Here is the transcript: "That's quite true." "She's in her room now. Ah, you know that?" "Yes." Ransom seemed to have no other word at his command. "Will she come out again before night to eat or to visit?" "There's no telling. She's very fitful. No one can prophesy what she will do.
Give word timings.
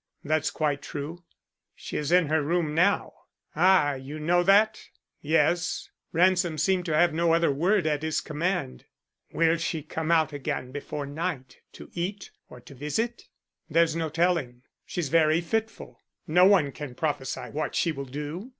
"That's 0.23 0.49
quite 0.49 0.81
true." 0.81 1.25
"She's 1.75 2.11
in 2.11 2.25
her 2.25 2.41
room 2.41 2.73
now. 2.73 3.13
Ah, 3.55 3.93
you 3.93 4.17
know 4.17 4.41
that?" 4.41 4.89
"Yes." 5.21 5.91
Ransom 6.11 6.57
seemed 6.57 6.87
to 6.87 6.95
have 6.95 7.13
no 7.13 7.35
other 7.35 7.51
word 7.51 7.85
at 7.85 8.01
his 8.01 8.19
command. 8.19 8.85
"Will 9.31 9.57
she 9.57 9.83
come 9.83 10.09
out 10.09 10.33
again 10.33 10.71
before 10.71 11.05
night 11.05 11.59
to 11.73 11.91
eat 11.93 12.31
or 12.49 12.59
to 12.61 12.73
visit?" 12.73 13.27
"There's 13.69 13.95
no 13.95 14.09
telling. 14.09 14.63
She's 14.87 15.09
very 15.09 15.39
fitful. 15.39 16.01
No 16.25 16.45
one 16.45 16.71
can 16.71 16.95
prophesy 16.95 17.51
what 17.51 17.75
she 17.75 17.91
will 17.91 18.05
do. 18.05 18.49